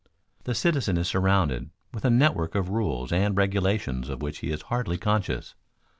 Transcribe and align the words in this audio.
The 0.45 0.55
citizen 0.55 0.97
is 0.97 1.07
surrounded 1.07 1.69
with 1.93 2.05
a 2.05 2.09
network 2.09 2.55
of 2.55 2.69
rules 2.69 3.11
and 3.11 3.37
regulations 3.37 4.09
of 4.09 4.19
which 4.23 4.39
he 4.39 4.49
is 4.49 4.63
hardly 4.63 4.97
conscious. 4.97 5.53